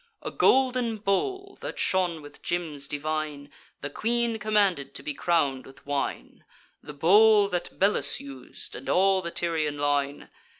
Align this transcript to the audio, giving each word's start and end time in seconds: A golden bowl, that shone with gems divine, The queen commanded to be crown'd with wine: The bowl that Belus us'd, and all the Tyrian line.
A 0.23 0.31
golden 0.31 0.97
bowl, 0.97 1.59
that 1.61 1.77
shone 1.77 2.23
with 2.23 2.41
gems 2.41 2.87
divine, 2.87 3.51
The 3.81 3.91
queen 3.91 4.39
commanded 4.39 4.95
to 4.95 5.03
be 5.03 5.13
crown'd 5.13 5.67
with 5.67 5.85
wine: 5.85 6.43
The 6.81 6.95
bowl 6.95 7.47
that 7.49 7.77
Belus 7.77 8.19
us'd, 8.19 8.75
and 8.75 8.89
all 8.89 9.21
the 9.21 9.29
Tyrian 9.29 9.77
line. 9.77 10.31